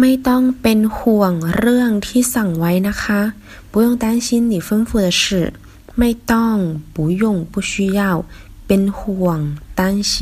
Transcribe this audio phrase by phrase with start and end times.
[0.00, 3.20] ไม่ต้องเป็นห่วงเรื่องที่สั่งไว้นะคะ
[3.72, 5.22] 不用担心你吩咐的事
[5.98, 6.56] ไม่ต้อง
[6.94, 8.00] 不用不需要
[8.66, 9.38] เป็นห่วง
[9.78, 9.80] 担
[10.12, 10.14] 心